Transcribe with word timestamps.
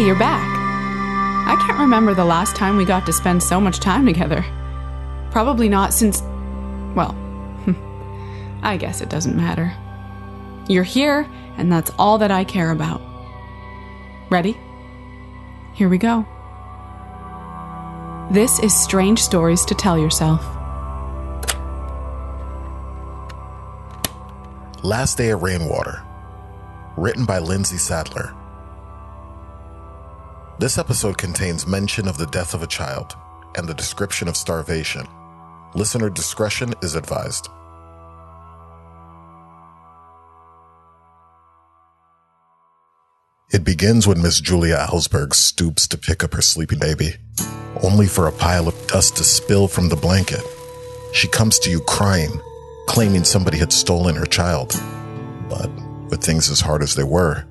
Hey, 0.00 0.06
you're 0.06 0.18
back. 0.18 0.48
I 1.46 1.62
can't 1.66 1.78
remember 1.78 2.14
the 2.14 2.24
last 2.24 2.56
time 2.56 2.78
we 2.78 2.86
got 2.86 3.04
to 3.04 3.12
spend 3.12 3.42
so 3.42 3.60
much 3.60 3.80
time 3.80 4.06
together. 4.06 4.42
Probably 5.30 5.68
not 5.68 5.92
since. 5.92 6.22
Well, 6.94 7.14
I 8.62 8.78
guess 8.78 9.02
it 9.02 9.10
doesn't 9.10 9.36
matter. 9.36 9.74
You're 10.70 10.84
here, 10.84 11.28
and 11.58 11.70
that's 11.70 11.90
all 11.98 12.16
that 12.16 12.30
I 12.30 12.44
care 12.44 12.70
about. 12.70 13.02
Ready? 14.30 14.56
Here 15.74 15.90
we 15.90 15.98
go. 15.98 16.24
This 18.30 18.58
is 18.60 18.74
Strange 18.74 19.22
Stories 19.22 19.66
to 19.66 19.74
Tell 19.74 19.98
Yourself. 19.98 20.42
Last 24.82 25.18
Day 25.18 25.28
of 25.28 25.42
Rainwater. 25.42 26.02
Written 26.96 27.26
by 27.26 27.38
Lindsay 27.38 27.76
Sadler. 27.76 28.34
This 30.60 30.76
episode 30.76 31.16
contains 31.16 31.66
mention 31.66 32.06
of 32.06 32.18
the 32.18 32.26
death 32.26 32.52
of 32.52 32.62
a 32.62 32.66
child 32.66 33.16
and 33.56 33.66
the 33.66 33.72
description 33.72 34.28
of 34.28 34.36
starvation. 34.36 35.06
Listener 35.74 36.10
discretion 36.10 36.74
is 36.82 36.94
advised. 36.94 37.48
It 43.50 43.64
begins 43.64 44.06
when 44.06 44.20
Miss 44.20 44.38
Julia 44.38 44.86
Alsberg 44.86 45.32
stoops 45.32 45.88
to 45.88 45.96
pick 45.96 46.22
up 46.22 46.34
her 46.34 46.42
sleeping 46.42 46.78
baby, 46.78 47.14
only 47.82 48.06
for 48.06 48.26
a 48.26 48.32
pile 48.32 48.68
of 48.68 48.86
dust 48.86 49.16
to 49.16 49.24
spill 49.24 49.66
from 49.66 49.88
the 49.88 49.96
blanket. 49.96 50.42
She 51.14 51.26
comes 51.26 51.58
to 51.60 51.70
you 51.70 51.80
crying, 51.80 52.38
claiming 52.86 53.24
somebody 53.24 53.56
had 53.56 53.72
stolen 53.72 54.14
her 54.14 54.26
child. 54.26 54.78
But 55.48 55.70
with 56.10 56.20
things 56.22 56.50
as 56.50 56.60
hard 56.60 56.82
as 56.82 56.96
they 56.96 57.02
were, 57.02 57.46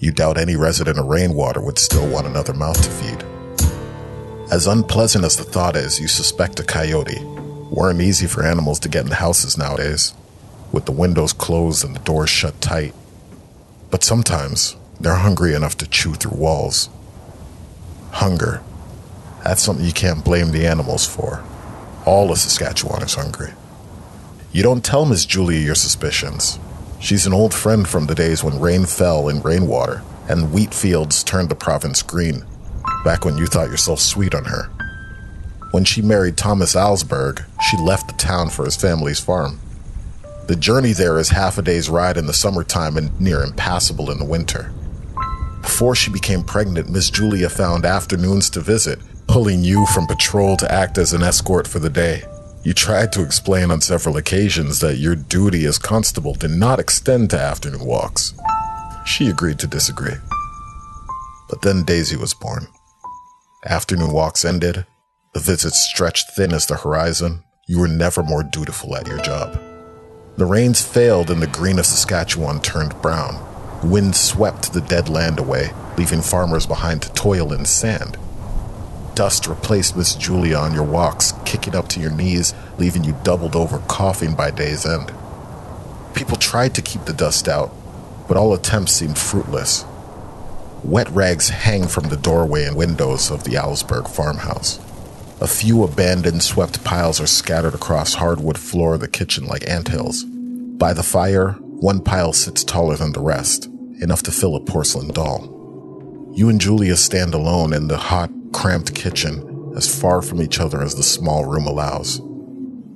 you 0.00 0.10
doubt 0.10 0.38
any 0.38 0.56
resident 0.56 0.98
of 0.98 1.04
Rainwater 1.04 1.60
would 1.60 1.78
still 1.78 2.08
want 2.08 2.26
another 2.26 2.54
mouth 2.54 2.82
to 2.82 2.90
feed. 2.90 3.22
As 4.50 4.66
unpleasant 4.66 5.26
as 5.26 5.36
the 5.36 5.44
thought 5.44 5.76
is, 5.76 6.00
you 6.00 6.08
suspect 6.08 6.58
a 6.58 6.64
coyote. 6.64 7.22
Weren't 7.70 8.00
easy 8.00 8.26
for 8.26 8.42
animals 8.42 8.80
to 8.80 8.88
get 8.88 9.04
in 9.04 9.12
houses 9.12 9.58
nowadays, 9.58 10.14
with 10.72 10.86
the 10.86 10.92
windows 10.92 11.34
closed 11.34 11.84
and 11.84 11.94
the 11.94 12.00
doors 12.00 12.30
shut 12.30 12.60
tight. 12.62 12.94
But 13.90 14.02
sometimes 14.02 14.74
they're 14.98 15.16
hungry 15.16 15.54
enough 15.54 15.76
to 15.78 15.86
chew 15.86 16.14
through 16.14 16.38
walls. 16.38 16.88
Hunger. 18.12 18.62
That's 19.44 19.62
something 19.62 19.84
you 19.84 19.92
can't 19.92 20.24
blame 20.24 20.50
the 20.50 20.66
animals 20.66 21.06
for. 21.06 21.44
All 22.06 22.32
of 22.32 22.38
Saskatchewan 22.38 23.02
is 23.02 23.14
hungry. 23.14 23.52
You 24.50 24.62
don't 24.62 24.84
tell 24.84 25.04
Miss 25.04 25.26
Julia 25.26 25.60
your 25.60 25.74
suspicions. 25.74 26.58
She's 27.00 27.26
an 27.26 27.32
old 27.32 27.54
friend 27.54 27.88
from 27.88 28.06
the 28.06 28.14
days 28.14 28.44
when 28.44 28.60
rain 28.60 28.84
fell 28.84 29.28
in 29.28 29.40
rainwater 29.40 30.02
and 30.28 30.52
wheat 30.52 30.74
fields 30.74 31.24
turned 31.24 31.48
the 31.48 31.54
province 31.54 32.02
green, 32.02 32.44
back 33.04 33.24
when 33.24 33.38
you 33.38 33.46
thought 33.46 33.70
yourself 33.70 34.00
sweet 34.00 34.34
on 34.34 34.44
her. 34.44 34.70
When 35.70 35.84
she 35.84 36.02
married 36.02 36.36
Thomas 36.36 36.74
Alsberg, 36.74 37.44
she 37.62 37.78
left 37.78 38.08
the 38.08 38.14
town 38.14 38.50
for 38.50 38.66
his 38.66 38.76
family's 38.76 39.18
farm. 39.18 39.58
The 40.46 40.56
journey 40.56 40.92
there 40.92 41.18
is 41.18 41.30
half 41.30 41.56
a 41.56 41.62
day's 41.62 41.88
ride 41.88 42.18
in 42.18 42.26
the 42.26 42.34
summertime 42.34 42.96
and 42.98 43.18
near 43.18 43.42
impassable 43.42 44.10
in 44.10 44.18
the 44.18 44.24
winter. 44.24 44.70
Before 45.62 45.94
she 45.94 46.10
became 46.10 46.44
pregnant, 46.44 46.90
Miss 46.90 47.08
Julia 47.08 47.48
found 47.48 47.86
afternoons 47.86 48.50
to 48.50 48.60
visit, 48.60 48.98
pulling 49.26 49.64
you 49.64 49.86
from 49.86 50.06
patrol 50.06 50.56
to 50.58 50.70
act 50.70 50.98
as 50.98 51.14
an 51.14 51.22
escort 51.22 51.66
for 51.66 51.78
the 51.78 51.90
day. 51.90 52.24
You 52.62 52.74
tried 52.74 53.10
to 53.12 53.22
explain 53.22 53.70
on 53.70 53.80
several 53.80 54.18
occasions 54.18 54.80
that 54.80 54.98
your 54.98 55.16
duty 55.16 55.64
as 55.64 55.78
constable 55.78 56.34
did 56.34 56.50
not 56.50 56.78
extend 56.78 57.30
to 57.30 57.40
afternoon 57.40 57.86
walks. 57.86 58.34
She 59.06 59.28
agreed 59.28 59.58
to 59.60 59.66
disagree. 59.66 60.16
But 61.48 61.62
then 61.62 61.84
Daisy 61.84 62.16
was 62.16 62.34
born. 62.34 62.66
Afternoon 63.64 64.12
walks 64.12 64.44
ended, 64.44 64.84
the 65.32 65.40
visits 65.40 65.88
stretched 65.90 66.32
thin 66.36 66.52
as 66.52 66.66
the 66.66 66.76
horizon. 66.76 67.44
You 67.66 67.80
were 67.80 67.88
never 67.88 68.22
more 68.22 68.42
dutiful 68.42 68.94
at 68.94 69.06
your 69.06 69.20
job. 69.20 69.58
The 70.36 70.44
rains 70.44 70.82
failed 70.82 71.30
and 71.30 71.40
the 71.40 71.46
green 71.46 71.78
of 71.78 71.86
Saskatchewan 71.86 72.60
turned 72.60 73.00
brown. 73.00 73.40
Wind 73.82 74.14
swept 74.14 74.72
the 74.72 74.80
dead 74.82 75.08
land 75.08 75.38
away, 75.38 75.70
leaving 75.96 76.20
farmers 76.20 76.66
behind 76.66 77.00
to 77.02 77.12
toil 77.14 77.52
in 77.52 77.64
sand. 77.64 78.18
Dust 79.14 79.46
replaced 79.46 79.96
Miss 79.96 80.14
Julia 80.14 80.56
on 80.56 80.74
your 80.74 80.84
walks, 80.84 81.32
kicking 81.44 81.74
up 81.74 81.88
to 81.88 82.00
your 82.00 82.10
knees, 82.10 82.54
leaving 82.78 83.04
you 83.04 83.16
doubled 83.22 83.56
over 83.56 83.78
coughing 83.80 84.34
by 84.34 84.50
day's 84.50 84.86
end. 84.86 85.12
People 86.14 86.36
tried 86.36 86.74
to 86.74 86.82
keep 86.82 87.04
the 87.04 87.12
dust 87.12 87.48
out, 87.48 87.72
but 88.28 88.36
all 88.36 88.54
attempts 88.54 88.92
seemed 88.92 89.18
fruitless. 89.18 89.84
Wet 90.82 91.08
rags 91.10 91.50
hang 91.50 91.86
from 91.88 92.08
the 92.08 92.16
doorway 92.16 92.64
and 92.64 92.76
windows 92.76 93.30
of 93.30 93.44
the 93.44 93.52
Alsberg 93.52 94.08
farmhouse. 94.08 94.78
A 95.40 95.46
few 95.46 95.82
abandoned, 95.84 96.42
swept 96.42 96.84
piles 96.84 97.20
are 97.20 97.26
scattered 97.26 97.74
across 97.74 98.14
hardwood 98.14 98.58
floor 98.58 98.94
of 98.94 99.00
the 99.00 99.08
kitchen 99.08 99.46
like 99.46 99.68
anthills. 99.68 100.24
By 100.24 100.92
the 100.92 101.02
fire, 101.02 101.52
one 101.60 102.02
pile 102.02 102.32
sits 102.32 102.64
taller 102.64 102.96
than 102.96 103.12
the 103.12 103.20
rest, 103.20 103.66
enough 104.00 104.22
to 104.24 104.32
fill 104.32 104.56
a 104.56 104.60
porcelain 104.60 105.08
doll. 105.08 106.30
You 106.34 106.48
and 106.48 106.60
Julia 106.60 106.96
stand 106.96 107.34
alone 107.34 107.72
in 107.72 107.88
the 107.88 107.96
hot, 107.96 108.30
cramped 108.52 108.94
kitchen, 108.94 109.72
as 109.76 110.00
far 110.00 110.22
from 110.22 110.42
each 110.42 110.60
other 110.60 110.82
as 110.82 110.94
the 110.94 111.02
small 111.02 111.44
room 111.44 111.66
allows. 111.66 112.20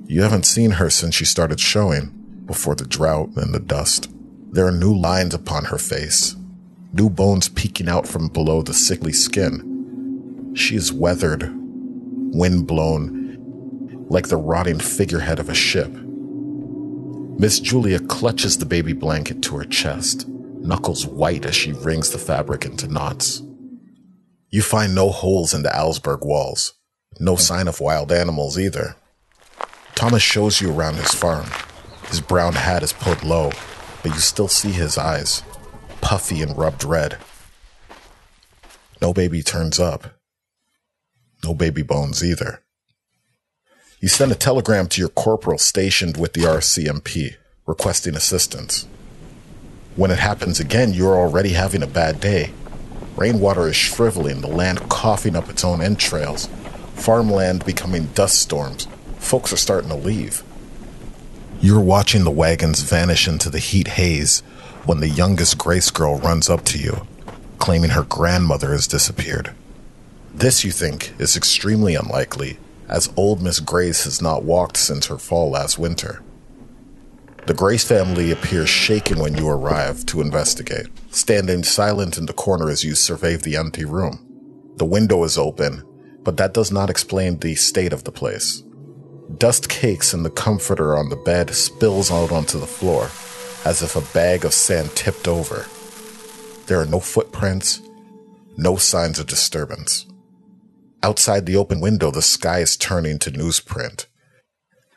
You 0.07 0.21
haven't 0.21 0.45
seen 0.45 0.71
her 0.71 0.89
since 0.89 1.15
she 1.15 1.25
started 1.25 1.59
showing, 1.59 2.09
before 2.45 2.75
the 2.75 2.85
drought 2.85 3.29
and 3.35 3.53
the 3.53 3.59
dust. 3.59 4.09
There 4.51 4.67
are 4.67 4.71
new 4.71 4.93
lines 4.93 5.33
upon 5.33 5.65
her 5.65 5.77
face, 5.77 6.35
new 6.93 7.09
bones 7.09 7.49
peeking 7.49 7.89
out 7.89 8.07
from 8.07 8.27
below 8.27 8.61
the 8.61 8.73
sickly 8.73 9.13
skin. 9.13 10.53
She 10.55 10.75
is 10.75 10.93
weathered, 10.93 11.51
wind 11.53 12.67
blown, 12.67 14.05
like 14.09 14.27
the 14.27 14.37
rotting 14.37 14.79
figurehead 14.79 15.39
of 15.39 15.49
a 15.49 15.55
ship. 15.55 15.91
Miss 17.37 17.59
Julia 17.59 17.99
clutches 17.99 18.57
the 18.57 18.65
baby 18.65 18.93
blanket 18.93 19.41
to 19.43 19.57
her 19.57 19.65
chest, 19.65 20.27
knuckles 20.27 21.05
white 21.05 21.45
as 21.45 21.55
she 21.55 21.73
wrings 21.73 22.11
the 22.11 22.17
fabric 22.17 22.65
into 22.65 22.87
knots. 22.87 23.41
You 24.49 24.61
find 24.61 24.95
no 24.95 25.09
holes 25.09 25.53
in 25.53 25.63
the 25.63 25.69
Alsberg 25.69 26.25
walls, 26.25 26.73
no 27.19 27.35
hmm. 27.35 27.41
sign 27.41 27.67
of 27.67 27.79
wild 27.79 28.11
animals 28.11 28.57
either. 28.57 28.95
Thomas 29.95 30.23
shows 30.23 30.59
you 30.59 30.73
around 30.73 30.95
his 30.95 31.13
farm. 31.13 31.47
His 32.09 32.21
brown 32.21 32.53
hat 32.53 32.83
is 32.83 32.93
pulled 32.93 33.23
low, 33.23 33.51
but 34.03 34.13
you 34.13 34.19
still 34.19 34.47
see 34.47 34.71
his 34.71 34.97
eyes, 34.97 35.41
puffy 36.01 36.41
and 36.41 36.57
rubbed 36.57 36.83
red. 36.83 37.17
No 39.01 39.13
baby 39.13 39.41
turns 39.41 39.79
up. 39.79 40.19
No 41.43 41.53
baby 41.53 41.81
bones 41.81 42.23
either. 42.23 42.61
You 43.99 44.07
send 44.07 44.31
a 44.31 44.35
telegram 44.35 44.87
to 44.89 45.01
your 45.01 45.09
corporal 45.09 45.57
stationed 45.57 46.17
with 46.17 46.33
the 46.33 46.41
RCMP, 46.41 47.35
requesting 47.65 48.15
assistance. 48.15 48.87
When 49.95 50.11
it 50.11 50.19
happens 50.19 50.59
again, 50.59 50.93
you're 50.93 51.15
already 51.15 51.49
having 51.49 51.81
a 51.81 51.87
bad 51.87 52.19
day. 52.19 52.51
Rainwater 53.15 53.69
is 53.69 53.75
shriveling, 53.75 54.41
the 54.41 54.47
land 54.47 54.89
coughing 54.89 55.35
up 55.35 55.49
its 55.49 55.63
own 55.63 55.81
entrails, 55.81 56.47
farmland 56.95 57.65
becoming 57.65 58.07
dust 58.07 58.39
storms. 58.41 58.87
Folks 59.19 59.53
are 59.53 59.57
starting 59.57 59.89
to 59.89 59.95
leave. 59.95 60.43
You're 61.61 61.81
watching 61.81 62.25
the 62.25 62.31
wagons 62.31 62.81
vanish 62.81 63.27
into 63.27 63.49
the 63.49 63.59
heat 63.59 63.87
haze 63.89 64.41
when 64.85 64.99
the 64.99 65.09
youngest 65.09 65.57
Grace 65.57 65.89
girl 65.89 66.17
runs 66.17 66.49
up 66.49 66.65
to 66.65 66.77
you, 66.77 67.07
claiming 67.57 67.91
her 67.91 68.03
grandmother 68.03 68.71
has 68.71 68.87
disappeared. 68.87 69.51
This, 70.33 70.65
you 70.65 70.71
think, 70.71 71.13
is 71.17 71.37
extremely 71.37 71.95
unlikely, 71.95 72.59
as 72.89 73.11
old 73.15 73.41
Miss 73.41 73.61
Grace 73.61 74.03
has 74.03 74.21
not 74.21 74.43
walked 74.43 74.77
since 74.77 75.07
her 75.07 75.17
fall 75.17 75.49
last 75.49 75.79
winter. 75.79 76.21
The 77.45 77.53
Grace 77.53 77.83
family 77.83 78.31
appears 78.31 78.69
shaken 78.69 79.19
when 79.19 79.35
you 79.35 79.47
arrive 79.47 80.03
to 80.07 80.19
investigate, 80.19 80.87
standing 81.11 81.61
silent 81.63 82.17
in 82.17 82.25
the 82.25 82.33
corner 82.33 82.71
as 82.71 82.83
you 82.83 82.95
survey 82.95 83.35
the 83.35 83.55
empty 83.55 83.85
room. 83.85 84.25
The 84.77 84.85
window 84.85 85.23
is 85.23 85.37
open, 85.37 85.83
but 86.23 86.37
that 86.37 86.55
does 86.55 86.71
not 86.71 86.89
explain 86.89 87.37
the 87.37 87.53
state 87.53 87.93
of 87.93 88.03
the 88.03 88.11
place. 88.11 88.63
Dust 89.37 89.69
cakes 89.69 90.11
and 90.11 90.25
the 90.25 90.31
comforter 90.31 90.97
on 90.97 91.09
the 91.09 91.15
bed 91.15 91.53
spills 91.53 92.09
out 92.09 92.31
onto 92.31 92.59
the 92.59 92.65
floor, 92.65 93.11
as 93.63 93.83
if 93.83 93.95
a 93.95 94.13
bag 94.13 94.43
of 94.43 94.53
sand 94.53 94.89
tipped 94.95 95.27
over. 95.27 95.67
There 96.65 96.81
are 96.81 96.87
no 96.87 96.99
footprints, 96.99 97.79
no 98.57 98.75
signs 98.75 99.19
of 99.19 99.27
disturbance. 99.27 100.07
Outside 101.03 101.45
the 101.45 101.57
open 101.57 101.79
window, 101.79 102.09
the 102.09 102.23
sky 102.23 102.61
is 102.61 102.75
turning 102.75 103.19
to 103.19 103.29
newsprint. 103.29 104.07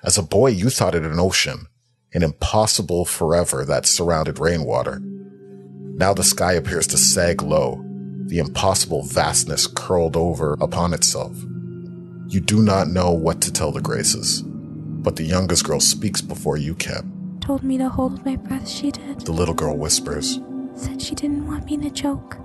As 0.02 0.16
a 0.16 0.22
boy, 0.22 0.48
you 0.48 0.70
thought 0.70 0.94
it 0.94 1.02
an 1.02 1.20
ocean, 1.20 1.66
an 2.14 2.22
impossible 2.22 3.04
forever 3.04 3.64
that 3.64 3.86
surrounded 3.86 4.38
rainwater. 4.38 5.00
Now 5.00 6.14
the 6.14 6.24
sky 6.24 6.52
appears 6.52 6.86
to 6.88 6.96
sag 6.96 7.42
low, 7.42 7.84
the 8.26 8.38
impossible 8.38 9.02
vastness 9.02 9.66
curled 9.66 10.16
over 10.16 10.56
upon 10.60 10.94
itself. 10.94 11.36
You 12.28 12.40
do 12.40 12.62
not 12.62 12.88
know 12.88 13.10
what 13.10 13.40
to 13.42 13.52
tell 13.52 13.72
the 13.72 13.80
Graces, 13.80 14.42
but 14.42 15.16
the 15.16 15.24
youngest 15.24 15.64
girl 15.64 15.80
speaks 15.80 16.20
before 16.20 16.56
you 16.56 16.74
can. 16.74 17.38
Told 17.40 17.62
me 17.62 17.78
to 17.78 17.88
hold 17.88 18.24
my 18.24 18.36
breath, 18.36 18.68
she 18.68 18.90
did. 18.90 19.20
The 19.20 19.32
little 19.32 19.54
girl 19.54 19.76
whispers. 19.76 20.40
Said 20.74 21.00
she 21.00 21.14
didn't 21.14 21.46
want 21.46 21.64
me 21.64 21.78
to 21.78 21.90
choke. 21.90 22.36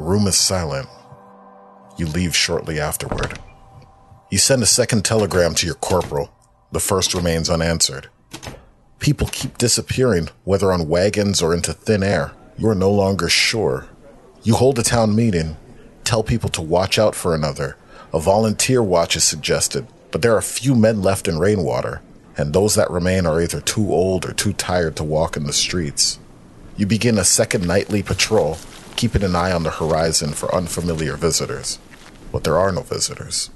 Room 0.00 0.26
is 0.26 0.36
silent. 0.36 0.88
You 1.96 2.06
leave 2.06 2.34
shortly 2.34 2.80
afterward. 2.80 3.38
You 4.30 4.38
send 4.38 4.62
a 4.62 4.66
second 4.66 5.04
telegram 5.04 5.54
to 5.56 5.66
your 5.66 5.76
corporal. 5.76 6.34
The 6.72 6.80
first 6.80 7.14
remains 7.14 7.48
unanswered. 7.48 8.08
People 9.04 9.28
keep 9.30 9.58
disappearing, 9.58 10.30
whether 10.44 10.72
on 10.72 10.88
wagons 10.88 11.42
or 11.42 11.52
into 11.52 11.74
thin 11.74 12.02
air. 12.02 12.32
You 12.56 12.70
are 12.70 12.74
no 12.74 12.90
longer 12.90 13.28
sure. 13.28 13.86
You 14.44 14.54
hold 14.54 14.78
a 14.78 14.82
town 14.82 15.14
meeting, 15.14 15.58
tell 16.04 16.22
people 16.22 16.48
to 16.48 16.62
watch 16.62 16.98
out 16.98 17.14
for 17.14 17.34
another. 17.34 17.76
A 18.14 18.18
volunteer 18.18 18.82
watch 18.82 19.14
is 19.14 19.22
suggested, 19.22 19.86
but 20.10 20.22
there 20.22 20.34
are 20.34 20.40
few 20.40 20.74
men 20.74 21.02
left 21.02 21.28
in 21.28 21.38
rainwater, 21.38 22.00
and 22.38 22.54
those 22.54 22.76
that 22.76 22.90
remain 22.90 23.26
are 23.26 23.42
either 23.42 23.60
too 23.60 23.92
old 23.92 24.24
or 24.24 24.32
too 24.32 24.54
tired 24.54 24.96
to 24.96 25.04
walk 25.04 25.36
in 25.36 25.44
the 25.44 25.52
streets. 25.52 26.18
You 26.78 26.86
begin 26.86 27.18
a 27.18 27.24
second 27.24 27.66
nightly 27.66 28.02
patrol, 28.02 28.56
keeping 28.96 29.22
an 29.22 29.36
eye 29.36 29.52
on 29.52 29.64
the 29.64 29.70
horizon 29.70 30.32
for 30.32 30.54
unfamiliar 30.54 31.18
visitors. 31.18 31.78
But 32.32 32.44
there 32.44 32.56
are 32.56 32.72
no 32.72 32.80
visitors. 32.80 33.50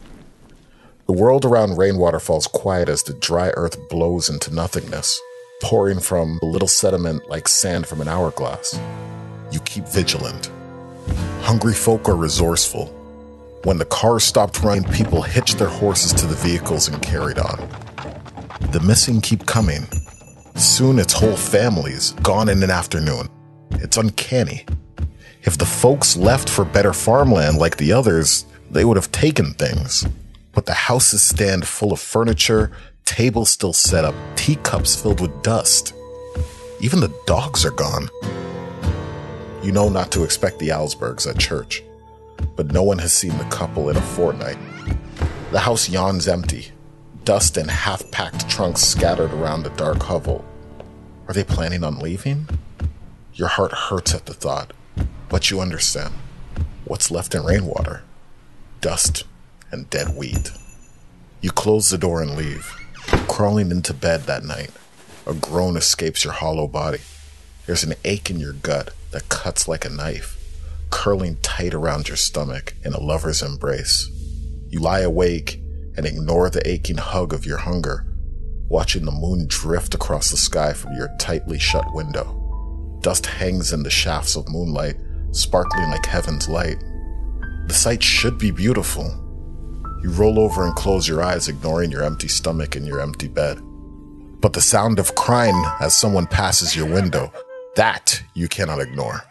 The 1.06 1.15
world 1.15 1.47
around 1.47 1.79
rainwater 1.79 2.21
falls 2.21 2.47
quiet 2.47 2.91
as 2.91 3.03
the 3.03 3.15
dry 3.15 3.49
earth 3.56 3.89
blows 3.89 4.29
into 4.29 4.55
nothingness, 4.55 5.19
pouring 5.60 5.99
from 5.99 6.38
a 6.43 6.46
little 6.46 6.69
sediment 6.69 7.28
like 7.28 7.49
sand 7.49 7.87
from 7.87 8.00
an 8.00 8.08
hourglass. 8.08 8.78
You 9.50 9.60
keep 9.60 9.87
vigilant. 9.88 10.50
Hungry 11.40 11.75
folk 11.75 12.08
are 12.08 12.16
resourceful. 12.16 12.87
When 13.64 13.78
the 13.78 13.84
cars 13.87 14.25
stopped 14.25 14.62
running, 14.62 14.84
people 14.84 15.22
hitched 15.22 15.58
their 15.58 15.69
horses 15.69 16.12
to 16.14 16.26
the 16.26 16.37
vehicles 16.37 16.88
and 16.88 17.02
carried 17.02 17.38
on. 17.38 17.69
The 18.70 18.81
missing 18.81 19.20
keep 19.20 19.46
coming. 19.46 19.82
Soon 20.55 20.99
it's 20.99 21.12
whole 21.12 21.37
families 21.37 22.12
gone 22.22 22.49
in 22.49 22.62
an 22.62 22.70
afternoon. 22.70 23.28
It's 23.72 23.96
uncanny. 23.96 24.64
If 25.43 25.58
the 25.58 25.66
folks 25.66 26.16
left 26.16 26.49
for 26.49 26.64
better 26.64 26.93
farmland 26.93 27.58
like 27.58 27.78
the 27.78 27.93
others, 27.93 28.44
they 28.70 28.84
would 28.84 28.96
have 28.96 29.11
taken 29.11 29.54
things. 29.54 30.06
But 30.52 30.66
the 30.66 30.75
houses 30.75 31.22
stand 31.22 31.66
full 31.66 31.93
of 31.93 32.00
furniture, 32.00 32.70
tables 33.08 33.49
still 33.49 33.72
set 33.72 34.05
up, 34.05 34.14
teacups 34.37 34.94
filled 34.94 35.20
with 35.20 35.43
dust. 35.43 35.94
Even 36.81 37.00
the 37.00 37.12
dogs 37.26 37.64
are 37.64 37.70
gone. 37.70 38.08
You 39.62 39.72
know 39.72 39.88
not 39.88 40.12
to 40.12 40.25
expect 40.25 40.58
the 40.58 40.69
Alsbergs 40.69 41.26
at 41.26 41.38
church, 41.38 41.82
but 42.55 42.70
no 42.70 42.82
one 42.82 42.99
has 42.99 43.12
seen 43.12 43.37
the 43.38 43.44
couple 43.44 43.88
in 43.88 43.96
a 43.96 44.00
fortnight. 44.00 44.58
The 45.52 45.60
house 45.60 45.88
yawns 45.88 46.28
empty, 46.28 46.69
dust 47.25 47.56
and 47.56 47.70
half 47.70 48.08
packed 48.10 48.49
trunks 48.49 48.82
scattered 48.82 49.32
around 49.32 49.62
the 49.62 49.70
dark 49.70 50.02
hovel. 50.02 50.44
Are 51.26 51.34
they 51.34 51.44
planning 51.44 51.82
on 51.82 51.99
leaving? 51.99 52.46
Your 53.32 53.49
heart 53.49 53.72
hurts 53.72 54.14
at 54.14 54.26
the 54.26 54.34
thought, 54.34 54.75
but 55.31 55.50
you 55.50 55.61
understand. 55.61 56.12
What's 56.84 57.11
left 57.11 57.34
in 57.34 57.43
rainwater? 57.43 58.02
Dust 58.82 59.25
and 59.70 59.88
dead 59.88 60.14
wheat. 60.14 60.52
You 61.40 61.50
close 61.50 61.88
the 61.88 61.99
door 61.99 62.20
and 62.20 62.37
leave. 62.37 62.75
Crawling 63.28 63.70
into 63.70 63.94
bed 63.94 64.22
that 64.22 64.44
night, 64.44 64.70
a 65.26 65.32
groan 65.32 65.76
escapes 65.76 66.25
your 66.25 66.32
hollow 66.32 66.66
body. 66.66 66.99
There's 67.66 67.84
an 67.84 67.94
ache 68.05 68.31
in 68.31 68.40
your 68.40 68.52
gut 68.52 68.94
that 69.12 69.28
cuts 69.28 69.69
like 69.69 69.84
a 69.84 69.90
knife, 69.90 70.37
curling 70.90 71.37
tight 71.43 71.75
around 71.75 72.08
your 72.08 72.16
stomach 72.16 72.75
in 72.84 72.93
a 72.93 73.00
lover's 73.00 73.43
embrace. 73.43 74.10
You 74.69 74.81
lie 74.81 75.00
awake 75.00 75.60
and 75.96 76.05
ignore 76.05 76.50
the 76.50 76.66
aching 76.69 76.99
hug 76.99 77.32
of 77.32 77.46
your 77.46 77.58
hunger, 77.58 78.05
watching 78.69 79.05
the 79.05 79.12
moon 79.12 79.46
drift 79.49 79.94
across 79.94 80.31
the 80.31 80.37
sky 80.37 80.72
from 80.72 80.94
your 80.94 81.08
tightly 81.19 81.58
shut 81.58 81.94
window. 81.94 82.99
Dust 83.00 83.26
hangs 83.26 83.72
in 83.72 83.82
the 83.82 83.90
shafts 83.90 84.37
of 84.37 84.49
moonlight, 84.49 84.96
sparkling 85.31 85.90
like 85.90 86.06
heaven's 86.06 86.49
light. 86.49 86.78
The 87.66 87.75
sight 87.75 88.02
should 88.02 88.38
be 88.38 88.50
beautiful. 88.50 89.27
You 90.03 90.11
roll 90.11 90.39
over 90.39 90.65
and 90.65 90.77
close 90.77 91.09
your 91.09 91.23
eyes, 91.23 91.49
ignoring 91.49 91.91
your 91.91 92.05
empty 92.05 92.29
stomach 92.29 92.77
and 92.77 92.87
your 92.87 93.00
empty 93.00 93.27
bed. 93.27 93.61
But 94.41 94.53
the 94.53 94.61
sound 94.61 95.00
of 95.00 95.17
crying 95.17 95.61
as 95.81 95.95
someone 95.95 96.27
passes 96.27 96.77
your 96.77 96.87
window, 96.87 97.33
that 97.75 98.23
you 98.35 98.47
cannot 98.47 98.81
ignore. 98.81 99.25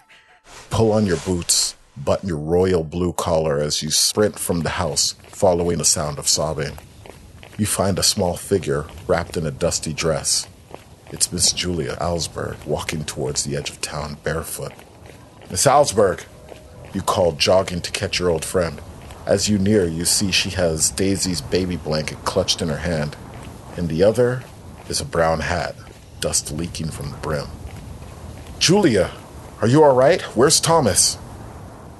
Pull 0.69 0.91
on 0.91 1.05
your 1.05 1.17
boots, 1.17 1.75
button 1.95 2.27
your 2.27 2.37
royal 2.37 2.83
blue 2.83 3.13
collar 3.13 3.59
as 3.59 3.81
you 3.81 3.91
sprint 3.91 4.37
from 4.37 4.61
the 4.61 4.69
house, 4.69 5.15
following 5.29 5.77
the 5.77 5.85
sound 5.85 6.19
of 6.19 6.27
sobbing. 6.27 6.77
You 7.57 7.65
find 7.65 7.97
a 7.97 8.03
small 8.03 8.35
figure 8.35 8.85
wrapped 9.07 9.37
in 9.37 9.45
a 9.45 9.51
dusty 9.51 9.93
dress. 9.93 10.47
It's 11.11 11.31
Miss 11.31 11.53
Julia 11.53 11.95
Alsberg 12.01 12.65
walking 12.65 13.05
towards 13.05 13.45
the 13.45 13.55
edge 13.55 13.69
of 13.69 13.79
town 13.79 14.17
barefoot. 14.23 14.73
Miss 15.49 15.65
Alsberg, 15.65 16.25
you 16.93 17.01
call, 17.01 17.31
jogging 17.31 17.79
to 17.81 17.91
catch 17.91 18.19
your 18.19 18.29
old 18.29 18.43
friend. 18.43 18.81
As 19.27 19.49
you 19.49 19.57
near, 19.57 19.85
you 19.85 20.05
see 20.05 20.31
she 20.31 20.51
has 20.51 20.89
Daisy's 20.89 21.41
baby 21.41 21.75
blanket 21.75 22.23
clutched 22.23 22.61
in 22.61 22.69
her 22.69 22.77
hand. 22.77 23.17
In 23.75 23.87
the 23.87 24.01
other 24.01 24.43
is 24.87 25.01
a 25.01 25.05
brown 25.05 25.41
hat, 25.41 25.75
dust 26.21 26.49
leaking 26.49 26.91
from 26.91 27.11
the 27.11 27.17
brim. 27.17 27.47
Julia, 28.57 29.11
are 29.59 29.67
you 29.67 29.83
all 29.83 29.93
right? 29.93 30.21
Where's 30.33 30.61
Thomas? 30.61 31.17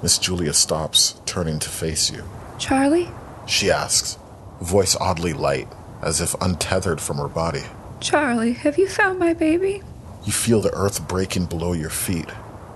Miss 0.02 0.16
Julia 0.16 0.54
stops, 0.54 1.20
turning 1.26 1.58
to 1.58 1.68
face 1.68 2.10
you. 2.10 2.24
Charlie? 2.58 3.10
She 3.46 3.70
asks, 3.70 4.16
voice 4.62 4.96
oddly 4.98 5.34
light, 5.34 5.68
as 6.00 6.22
if 6.22 6.34
untethered 6.40 6.98
from 6.98 7.18
her 7.18 7.28
body. 7.28 7.64
Charlie, 8.00 8.54
have 8.54 8.78
you 8.78 8.88
found 8.88 9.18
my 9.18 9.34
baby? 9.34 9.82
You 10.24 10.32
feel 10.32 10.62
the 10.62 10.72
earth 10.72 11.06
breaking 11.06 11.44
below 11.44 11.74
your 11.74 11.90
feet, 11.90 12.30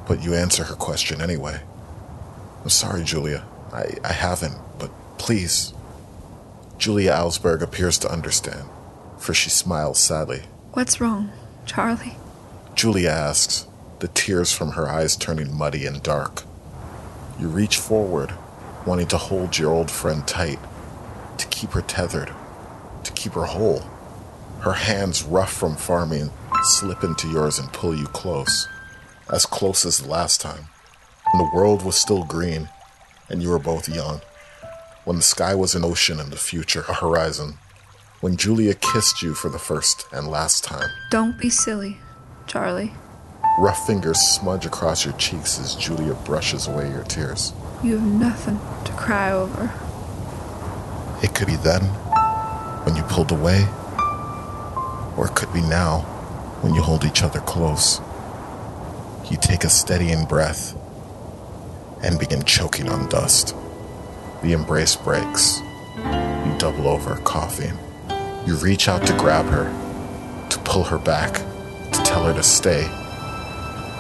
but 0.07 0.23
you 0.23 0.35
answer 0.35 0.65
her 0.65 0.75
question 0.75 1.23
anyway. 1.23 1.59
I'm 2.63 2.69
sorry, 2.69 3.03
Julia. 3.03 3.47
I, 3.73 3.97
I 4.05 4.13
haven't, 4.13 4.57
but 4.79 4.91
please. 5.19 5.73
Julia 6.79 7.13
Alsberg 7.13 7.63
appears 7.63 7.97
to 7.99 8.11
understand, 8.11 8.69
for 9.19 9.33
she 9.33 9.51
smiles 9.51 9.99
sadly. 9.99 10.43
What's 10.73 11.01
wrong, 11.01 11.31
Charlie? 11.65 12.17
Julia 12.75 13.11
asks, 13.11 13.67
the 14.01 14.09
tears 14.09 14.53
from 14.53 14.73
her 14.73 14.89
eyes 14.89 15.17
turning 15.17 15.57
muddy 15.57 15.87
and 15.87 16.03
dark. 16.03 16.43
You 17.39 17.49
reach 17.49 17.79
forward, 17.79 18.35
wanting 18.85 19.07
to 19.09 19.17
hold 19.17 19.57
your 19.57 19.73
old 19.73 19.91
friend 19.91 20.27
tight, 20.27 20.59
to 21.39 21.47
keep 21.47 21.71
her 21.71 21.83
tethered, 21.83 22.33
to 23.05 23.13
keep 23.13 23.33
her 23.33 23.45
whole. 23.45 23.83
Her 24.61 24.73
hands, 24.73 25.23
rough 25.23 25.53
from 25.53 25.77
farming, 25.77 26.31
slip 26.63 27.03
into 27.05 27.31
yours 27.31 27.59
and 27.59 27.73
pull 27.73 27.97
you 27.97 28.07
close, 28.07 28.69
as 29.31 29.47
close 29.47 29.87
as 29.87 29.99
the 29.99 30.09
last 30.09 30.41
time, 30.41 30.67
when 31.33 31.45
the 31.45 31.57
world 31.57 31.85
was 31.85 31.97
still 31.97 32.25
green 32.25 32.69
and 33.29 33.43
you 33.43 33.51
were 33.51 33.59
both 33.59 33.89
young, 33.89 34.21
when 35.05 35.17
the 35.17 35.23
sky 35.23 35.55
was 35.55 35.75
an 35.75 35.85
ocean 35.85 36.21
and 36.21 36.31
the 36.31 36.37
future 36.37 36.85
a 36.89 36.95
horizon, 36.95 37.55
when 38.21 38.37
Julia 38.37 38.75
kissed 38.75 39.23
you 39.23 39.35
for 39.35 39.49
the 39.49 39.59
first 39.59 40.07
and 40.13 40.29
last 40.29 40.63
time. 40.63 40.89
Don't 41.11 41.39
be 41.39 41.51
silly, 41.51 41.99
Charlie. 42.47 42.93
Rough 43.59 43.87
fingers 43.87 44.19
smudge 44.19 44.65
across 44.65 45.05
your 45.05 45.15
cheeks 45.15 45.59
as 45.59 45.75
Julia 45.75 46.15
brushes 46.25 46.67
away 46.67 46.91
your 46.91 47.05
tears. 47.05 47.53
You 47.83 47.99
have 47.99 48.07
nothing 48.07 48.61
to 48.85 48.93
cry 48.93 49.31
over. 49.31 49.73
It 51.23 51.35
could 51.35 51.49
be 51.49 51.57
then, 51.57 51.83
when 52.85 52.97
you 52.97 53.03
pulled 53.03 53.33
away, 53.33 53.67
or 55.17 55.27
it 55.27 55.35
could 55.35 55.53
be 55.53 55.61
now, 55.63 56.01
when 56.63 56.75
you 56.75 56.81
hold 56.81 57.05
each 57.05 57.23
other 57.23 57.41
close. 57.41 58.01
You 59.31 59.37
take 59.37 59.65
a 59.65 59.69
steadying 59.69 60.25
breath 60.27 60.77
and 62.03 62.19
begin 62.19 62.43
choking 62.45 62.89
on 62.89 63.09
dust. 63.09 63.55
The 64.43 64.53
embrace 64.53 64.97
breaks. 64.97 65.61
You 65.97 66.55
double 66.59 66.89
over, 66.89 67.17
coughing. 67.25 67.79
You 68.47 68.57
reach 68.57 68.89
out 68.89 69.07
to 69.07 69.17
grab 69.17 69.47
her, 69.47 69.71
to 70.51 70.59
pull 70.61 70.83
her 70.85 70.99
back, 70.99 71.35
to 71.93 72.03
tell 72.03 72.25
her 72.25 72.35
to 72.35 72.43
stay. 72.43 72.89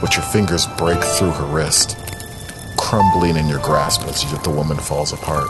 But 0.00 0.16
your 0.16 0.24
fingers 0.24 0.66
break 0.78 1.02
through 1.02 1.30
her 1.30 1.46
wrist, 1.46 1.96
crumbling 2.76 3.36
in 3.36 3.48
your 3.48 3.60
grasp 3.60 4.02
as 4.08 4.22
the 4.42 4.50
woman 4.50 4.78
falls 4.78 5.12
apart. 5.12 5.48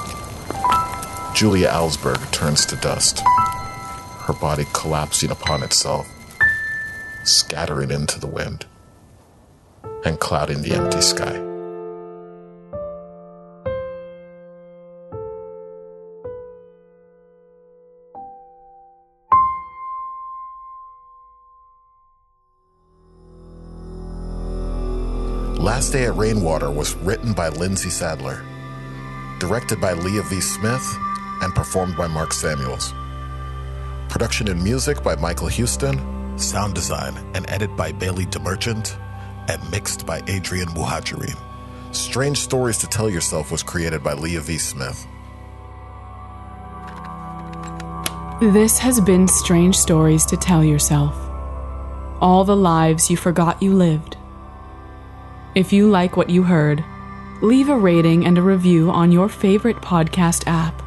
Julia 1.35 1.69
Alsberg 1.69 2.31
turns 2.33 2.67
to 2.67 2.77
dust, 2.77 3.23
her 3.25 4.35
body 4.35 4.67
collapsing 4.75 5.31
upon 5.31 5.63
itself, 5.63 6.07
scattering 7.25 7.91
into 7.91 8.21
the 8.21 8.27
wind 8.27 8.67
and 10.05 10.21
clouding 10.21 10.63
the 10.63 10.75
empty 10.75 11.01
sky. 11.01 11.52
Last 25.63 25.93
Day 25.93 26.07
at 26.07 26.17
Rainwater 26.17 26.73
was 26.73 26.97
written 26.97 27.35
by 27.35 27.49
Lindsay 27.49 27.89
Sadler, 27.89 28.45
directed 29.39 29.81
by 29.81 29.93
Leah 29.93 30.25
V. 30.25 30.41
Smith, 30.41 30.99
and 31.41 31.55
performed 31.55 31.97
by 31.97 32.09
Mark 32.09 32.33
Samuels. 32.33 32.93
Production 34.09 34.49
and 34.49 34.61
music 34.61 35.05
by 35.05 35.15
Michael 35.15 35.47
Houston, 35.47 36.37
sound 36.37 36.75
design 36.75 37.17
and 37.35 37.49
edit 37.49 37.77
by 37.77 37.93
Bailey 37.93 38.27
DeMerchant, 38.27 38.99
and 39.49 39.71
mixed 39.71 40.05
by 40.05 40.21
Adrian 40.27 40.67
Muhajirin. 40.71 41.39
Strange 41.95 42.39
Stories 42.39 42.79
to 42.79 42.89
Tell 42.89 43.09
Yourself 43.09 43.53
was 43.53 43.63
created 43.63 44.03
by 44.03 44.15
Leah 44.15 44.41
V. 44.41 44.59
Smith. 44.59 45.07
This 48.53 48.81
has 48.81 49.01
been 49.01 49.29
Strange 49.29 49.77
Stories 49.77 50.27
to 50.27 50.37
Tell 50.37 50.65
Yourself. 50.65 51.15
All 52.21 52.43
the 52.43 52.57
lives 52.57 53.09
you 53.09 53.17
forgot 53.17 53.63
you 53.63 53.73
lived. 53.73 54.17
If 55.55 55.71
you 55.71 55.91
like 55.91 56.17
what 56.17 56.31
you 56.31 56.43
heard, 56.45 56.83
leave 57.43 57.69
a 57.69 57.77
rating 57.77 58.25
and 58.25 58.39
a 58.39 58.43
review 58.43 58.91
on 58.91 59.13
your 59.13 59.29
favorite 59.29 59.77
podcast 59.77 60.45
app. 60.47 60.83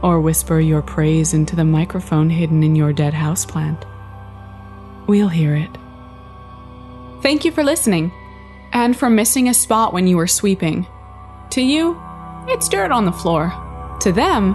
Or 0.00 0.20
whisper 0.20 0.60
your 0.60 0.80
praise 0.80 1.34
into 1.34 1.56
the 1.56 1.64
microphone 1.64 2.30
hidden 2.30 2.62
in 2.62 2.76
your 2.76 2.92
dead 2.92 3.14
houseplant. 3.14 3.84
We'll 5.08 5.28
hear 5.28 5.56
it. 5.56 5.76
Thank 7.20 7.44
you 7.44 7.50
for 7.50 7.64
listening, 7.64 8.12
and 8.72 8.96
for 8.96 9.10
missing 9.10 9.48
a 9.48 9.54
spot 9.54 9.92
when 9.92 10.06
you 10.06 10.16
were 10.16 10.28
sweeping. 10.28 10.86
To 11.50 11.60
you, 11.60 12.00
it's 12.46 12.68
dirt 12.68 12.92
on 12.92 13.06
the 13.06 13.12
floor. 13.12 13.52
To 14.02 14.12
them, 14.12 14.54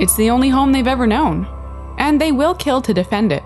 it's 0.00 0.16
the 0.16 0.30
only 0.30 0.48
home 0.48 0.72
they've 0.72 0.86
ever 0.86 1.06
known, 1.06 1.46
and 1.98 2.18
they 2.18 2.32
will 2.32 2.54
kill 2.54 2.80
to 2.80 2.94
defend 2.94 3.30
it. 3.30 3.42